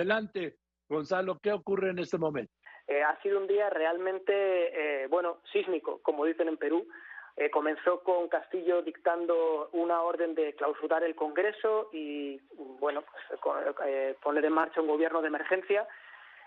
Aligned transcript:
Adelante, 0.00 0.56
Gonzalo, 0.88 1.38
¿qué 1.42 1.52
ocurre 1.52 1.90
en 1.90 1.98
este 1.98 2.16
momento? 2.16 2.50
Eh, 2.86 3.02
ha 3.02 3.20
sido 3.20 3.38
un 3.38 3.46
día 3.46 3.68
realmente, 3.68 4.32
eh, 4.32 5.06
bueno, 5.08 5.42
sísmico, 5.52 6.00
como 6.00 6.24
dicen 6.24 6.48
en 6.48 6.56
Perú. 6.56 6.88
Eh, 7.36 7.50
comenzó 7.50 8.02
con 8.02 8.26
Castillo 8.28 8.80
dictando 8.80 9.68
una 9.72 10.00
orden 10.00 10.34
de 10.34 10.54
clausurar 10.54 11.04
el 11.04 11.14
Congreso 11.14 11.90
y, 11.92 12.40
bueno, 12.80 13.02
pues, 13.02 14.16
poner 14.22 14.42
en 14.42 14.52
marcha 14.54 14.80
un 14.80 14.88
gobierno 14.88 15.20
de 15.20 15.28
emergencia. 15.28 15.86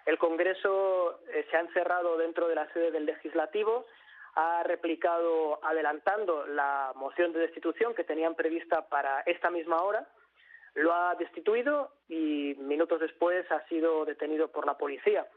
El 0.07 0.17
Congreso 0.17 1.19
se 1.51 1.55
ha 1.55 1.59
encerrado 1.59 2.17
dentro 2.17 2.47
de 2.47 2.55
la 2.55 2.67
sede 2.73 2.89
del 2.89 3.05
Legislativo, 3.05 3.85
ha 4.33 4.63
replicado 4.63 5.63
adelantando 5.63 6.47
la 6.47 6.91
moción 6.95 7.33
de 7.33 7.41
destitución 7.41 7.93
que 7.93 8.03
tenían 8.03 8.33
prevista 8.33 8.89
para 8.89 9.21
esta 9.27 9.51
misma 9.51 9.83
hora 9.83 10.07
lo 10.75 10.93
ha 10.93 11.15
destituido 11.15 11.91
y 12.07 12.55
minutos 12.59 12.99
después 12.99 13.49
ha 13.51 13.65
sido 13.67 14.05
detenido 14.05 14.49
por 14.49 14.65
la 14.65 14.77
policía. 14.77 15.27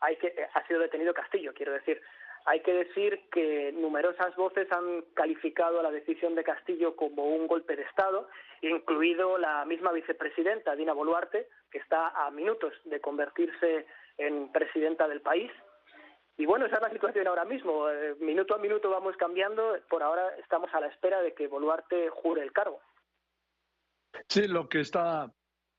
Hay 0.00 0.16
que, 0.16 0.28
eh, 0.28 0.48
ha 0.52 0.66
sido 0.66 0.80
detenido 0.80 1.14
Castillo, 1.14 1.52
quiero 1.54 1.72
decir. 1.72 2.00
Hay 2.46 2.60
que 2.60 2.72
decir 2.72 3.28
que 3.30 3.70
numerosas 3.72 4.34
voces 4.34 4.70
han 4.72 5.02
calificado 5.14 5.82
la 5.82 5.90
decisión 5.90 6.34
de 6.34 6.42
Castillo 6.42 6.96
como 6.96 7.24
un 7.24 7.46
golpe 7.46 7.76
de 7.76 7.82
Estado, 7.82 8.28
incluido 8.62 9.36
la 9.36 9.64
misma 9.66 9.92
vicepresidenta, 9.92 10.74
Dina 10.74 10.94
Boluarte, 10.94 11.48
que 11.70 11.78
está 11.78 12.08
a 12.08 12.30
minutos 12.30 12.72
de 12.84 13.00
convertirse 13.00 13.86
en 14.16 14.50
presidenta 14.52 15.06
del 15.06 15.20
país. 15.20 15.52
Y 16.38 16.46
bueno, 16.46 16.64
esa 16.64 16.76
es 16.76 16.82
la 16.82 16.90
situación 16.90 17.26
ahora 17.26 17.44
mismo. 17.44 17.90
Eh, 17.90 18.14
minuto 18.20 18.54
a 18.54 18.58
minuto 18.58 18.88
vamos 18.88 19.14
cambiando. 19.18 19.76
Por 19.90 20.02
ahora 20.02 20.34
estamos 20.38 20.72
a 20.72 20.80
la 20.80 20.86
espera 20.86 21.20
de 21.20 21.34
que 21.34 21.46
Boluarte 21.46 22.08
jure 22.08 22.42
el 22.42 22.52
cargo. 22.52 22.80
Sí, 24.30 24.46
lo 24.46 24.68
que 24.68 24.80
está, 24.80 25.28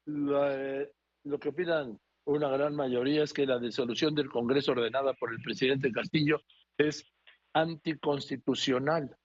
eh, 0.05 0.91
lo, 1.23 1.39
que 1.39 1.49
opinan 1.49 1.97
una 2.25 2.49
gran 2.49 2.75
mayoría 2.75 3.23
es 3.23 3.31
que 3.31 3.45
la 3.45 3.57
disolución 3.57 4.13
del 4.13 4.29
Congreso 4.29 4.73
ordenada 4.73 5.13
por 5.13 5.31
el 5.31 5.41
presidente 5.41 5.89
Castillo 5.89 6.41
es 6.77 7.09
anticonstitucional. 7.53 9.15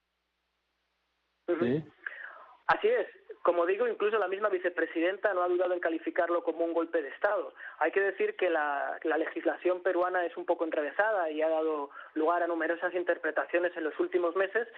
Así 2.69 2.87
es. 2.87 3.09
Como 3.43 3.67
digo, 3.67 3.89
incluso 3.89 4.17
la 4.17 4.29
misma 4.29 4.49
vicepresidenta 4.49 5.35
no 5.35 5.43
ha 5.43 5.49
dudado 5.49 5.75
en 5.75 5.81
calificarlo 5.81 6.45
como 6.45 6.65
un 6.65 6.73
golpe 6.73 7.03
de 7.03 7.09
Estado. 7.09 7.53
Hay 7.81 7.91
que 7.91 8.01
decir 8.01 8.37
que 8.37 8.49
la, 8.49 8.97
legislación 9.03 9.83
peruana 9.83 10.25
es 10.25 10.37
un 10.37 10.47
poco 10.47 10.65
enrevesada 10.65 11.33
y 11.33 11.43
ha 11.43 11.49
dado 11.49 11.91
lugar 12.15 12.45
a 12.45 12.47
numerosas 12.47 12.95
interpretaciones 12.95 13.77
en 13.77 13.83
los 13.83 13.99
últimos 13.99 14.37
meses. 14.37 14.69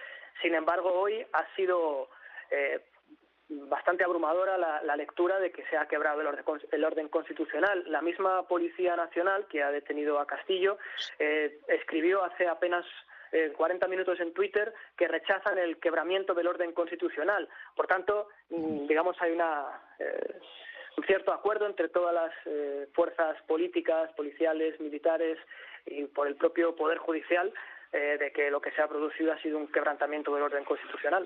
Sin 0.41 0.55
embargo, 0.55 0.91
hoy 0.91 1.23
ha 1.33 1.55
sido 1.55 2.09
eh, 2.49 2.79
bastante 3.49 4.03
abrumadora 4.03 4.57
la, 4.57 4.95
lectura 4.95 5.39
de 5.39 5.51
que 5.51 5.65
se 5.65 5.77
ha 5.77 5.87
quebrado 5.87 6.21
el 6.21 6.83
orden, 6.83 7.09
constitucional. 7.09 7.83
La 7.87 8.01
misma 8.01 8.47
Policía 8.47 8.95
Nacional, 8.95 9.47
que 9.47 9.63
ha 9.63 9.71
detenido 9.71 10.19
a 10.19 10.27
Castillo, 10.27 10.77
eh, 11.17 11.59
escribió 11.67 12.23
hace 12.23 12.47
apenas 12.47 12.85
40 13.55 13.85
eh, 13.85 13.89
minutos 13.89 14.19
en 14.19 14.33
Twitter 14.33 14.73
que 14.95 15.07
rechazan 15.07 15.57
el 15.57 15.79
quebramiento 15.79 16.33
del 16.33 16.47
orden 16.47 16.73
constitucional. 16.73 17.49
Por 17.75 17.87
tanto, 17.87 18.29
mm, 18.49 18.87
digamos, 18.87 19.19
hay 19.19 19.31
una, 19.31 19.65
eh, 19.97 20.39
un 20.97 21.03
cierto 21.05 21.33
acuerdo 21.33 21.65
entre 21.65 21.89
todas 21.89 22.13
las 22.13 22.31
fuerzas 22.93 23.41
políticas, 23.43 24.11
policiales, 24.13 24.79
militares 24.79 25.37
y 25.85 26.05
por 26.05 26.27
el 26.27 26.35
propio 26.35 26.75
Poder 26.75 26.97
Judicial 26.97 27.51
de 27.91 28.31
que 28.35 28.51
lo 28.51 28.61
que 28.61 28.71
se 28.71 28.81
ha 28.81 28.87
producido 28.87 29.33
ha 29.33 29.41
sido 29.41 29.57
un 29.57 29.71
quebrantamiento 29.71 30.33
del 30.35 30.43
orden 30.43 30.63
constitucional. 30.63 31.25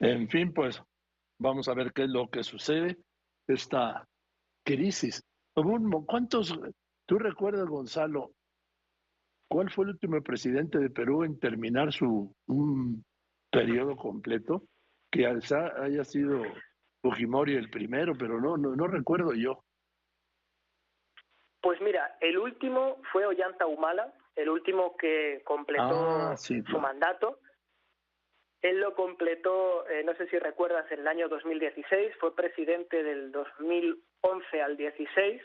En 0.00 0.28
fin, 0.28 0.52
pues 0.52 0.82
vamos 1.38 1.68
a 1.68 1.74
ver 1.74 1.92
qué 1.92 2.04
es 2.04 2.10
lo 2.10 2.28
que 2.28 2.42
sucede. 2.42 2.98
Esta 3.46 4.06
crisis. 4.64 5.22
¿Cuántos, 6.06 6.58
tú 7.06 7.18
recuerdas, 7.18 7.68
Gonzalo, 7.68 8.32
cuál 9.48 9.70
fue 9.70 9.84
el 9.84 9.90
último 9.92 10.20
presidente 10.22 10.78
de 10.78 10.90
Perú 10.90 11.24
en 11.24 11.38
terminar 11.38 11.92
su 11.92 12.34
un 12.46 13.04
periodo 13.50 13.96
completo? 13.96 14.64
Que 15.10 15.26
haya 15.26 16.04
sido 16.04 16.42
Fujimori 17.02 17.54
el 17.54 17.70
primero, 17.70 18.14
pero 18.18 18.40
no, 18.40 18.56
no, 18.56 18.74
no 18.74 18.86
recuerdo 18.88 19.32
yo. 19.34 19.62
Pues 21.60 21.80
mira, 21.80 22.16
el 22.20 22.36
último 22.36 23.00
fue 23.12 23.24
Ollanta 23.24 23.66
Humala, 23.66 24.12
el 24.34 24.48
último 24.48 24.96
que 24.96 25.40
completó 25.44 25.84
ah, 25.84 26.36
su 26.36 26.78
mandato 26.80 27.38
él 28.64 28.80
lo 28.80 28.94
completó, 28.94 29.86
eh, 29.90 30.02
no 30.04 30.14
sé 30.14 30.26
si 30.28 30.38
recuerdas, 30.38 30.90
en 30.90 31.00
el 31.00 31.06
año 31.06 31.28
2016, 31.28 32.16
fue 32.18 32.34
presidente 32.34 33.02
del 33.02 33.30
2011 33.30 34.62
al 34.62 34.78
16. 34.78 35.42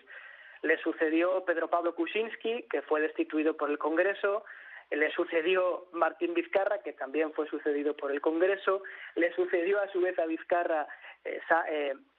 Le 0.62 0.78
sucedió 0.78 1.44
Pedro 1.44 1.69
Pablo 1.69 1.94
Kuczynski, 1.96 2.63
que 2.69 2.81
fue 2.81 3.02
destituido 3.02 3.57
por 3.57 3.69
el 3.72 3.78
Congreso. 3.78 4.46
Le 4.90 5.12
sucedió 5.12 5.88
Martín 5.91 6.34
Vizcarra, 6.34 6.81
que 6.81 6.94
también 6.94 7.34
fue 7.34 7.46
sucedido 7.50 7.94
por 7.94 8.13
el 8.13 8.22
Congreso. 8.22 8.84
Le 9.16 9.36
sucedió 9.36 9.81
a 9.81 9.90
su 9.90 10.00
vez 10.00 10.18
a 10.18 10.25
Vizcarra 10.25 10.88
eh, 11.25 11.41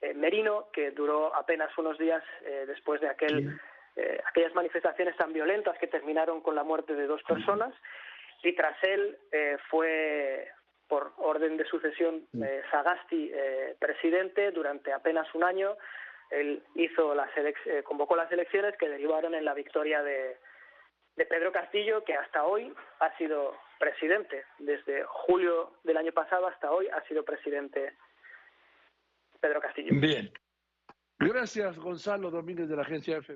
eh, 0.01 0.13
Merino, 0.13 0.67
que 0.71 0.91
duró 0.91 1.35
apenas 1.35 1.75
unos 1.79 1.97
días 1.97 2.23
después 2.67 3.01
de 3.01 3.09
aquel, 3.09 3.59
aquellas 4.27 4.53
manifestaciones 4.53 5.17
tan 5.17 5.33
violentas 5.33 5.79
que 5.79 5.87
terminaron 5.87 6.41
con 6.41 6.53
la 6.53 6.63
muerte 6.63 6.93
de 6.93 7.07
dos 7.07 7.23
personas. 7.23 7.73
Y 8.43 8.53
tras 8.53 8.75
él 8.83 9.17
fue, 9.69 10.00
orden 11.41 11.57
de 11.57 11.65
sucesión 11.65 12.27
eh, 12.41 12.61
Sagasti 12.69 13.31
eh, 13.33 13.75
presidente 13.79 14.51
durante 14.51 14.93
apenas 14.93 15.27
un 15.33 15.43
año. 15.43 15.75
Él 16.29 16.63
hizo 16.75 17.15
las 17.15 17.29
eh, 17.35 17.83
convocó 17.83 18.15
las 18.15 18.31
elecciones 18.31 18.75
que 18.77 18.87
derivaron 18.87 19.33
en 19.33 19.43
la 19.43 19.53
victoria 19.53 20.03
de, 20.03 20.37
de 21.15 21.25
Pedro 21.25 21.51
Castillo, 21.51 22.03
que 22.03 22.13
hasta 22.13 22.45
hoy 22.45 22.71
ha 22.99 23.17
sido 23.17 23.55
presidente. 23.79 24.45
Desde 24.59 25.03
julio 25.05 25.73
del 25.83 25.97
año 25.97 26.11
pasado 26.11 26.47
hasta 26.47 26.71
hoy 26.71 26.87
ha 26.87 27.01
sido 27.07 27.25
presidente 27.25 27.93
Pedro 29.39 29.59
Castillo. 29.59 29.89
Bien. 29.93 30.31
Gracias, 31.19 31.77
Gonzalo 31.77 32.31
Domínguez 32.31 32.67
de 32.67 32.75
la 32.75 32.81
agencia 32.81 33.17
F. 33.17 33.27